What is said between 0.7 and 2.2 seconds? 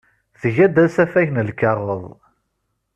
asafag n lkaɣeḍ.